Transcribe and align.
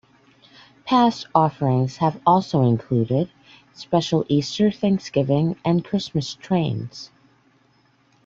Past 0.83 1.27
offerings 1.35 1.97
have 1.97 2.19
also 2.25 2.63
included 2.63 3.29
special 3.73 4.25
Easter, 4.27 4.71
Thanksgiving, 4.71 5.57
and 5.63 5.85
Christmas 5.85 6.33
trains. 6.33 7.11